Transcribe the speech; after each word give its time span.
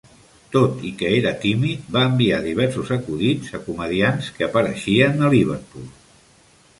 Tot 0.53 0.79
i 0.87 0.91
que 1.01 1.09
era 1.17 1.33
tímid, 1.43 1.83
va 1.97 2.01
enviar 2.11 2.39
diversos 2.45 2.89
acudits 2.95 3.53
a 3.57 3.61
comediants 3.67 4.31
que 4.39 4.47
apareixien 4.49 5.23
a 5.29 5.31
Liverpool. 5.35 5.85